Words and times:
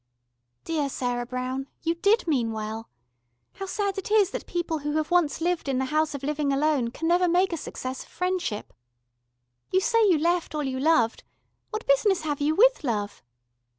Dear 0.63 0.89
Sarah 0.89 1.27
Brown, 1.27 1.67
you 1.83 1.93
did 1.93 2.25
mean 2.27 2.53
well. 2.53 2.89
How 3.57 3.67
sad 3.67 3.99
it 3.99 4.09
is 4.09 4.31
that 4.31 4.47
people 4.47 4.79
who 4.79 4.93
have 4.93 5.11
once 5.11 5.39
lived 5.41 5.69
in 5.69 5.77
the 5.77 5.85
House 5.93 6.15
of 6.15 6.23
Living 6.23 6.51
Alone 6.51 6.89
can 6.89 7.07
never 7.07 7.27
make 7.27 7.53
a 7.53 7.55
success 7.57 8.01
of 8.01 8.09
friendship. 8.09 8.73
You 9.71 9.79
say 9.79 9.99
you 10.07 10.17
left 10.17 10.55
all 10.55 10.63
you 10.63 10.79
loved 10.79 11.23
what 11.69 11.85
business 11.85 12.21
have 12.21 12.41
you 12.41 12.55
with 12.55 12.83
love? 12.83 13.21